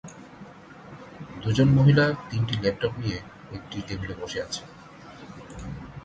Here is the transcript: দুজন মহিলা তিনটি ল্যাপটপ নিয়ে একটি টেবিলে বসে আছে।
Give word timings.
দুজন 1.41 1.69
মহিলা 1.77 2.05
তিনটি 2.29 2.55
ল্যাপটপ 2.63 2.93
নিয়ে 3.01 3.17
একটি 3.51 3.77
টেবিলে 3.87 4.15
বসে 4.21 4.39
আছে। 4.45 4.63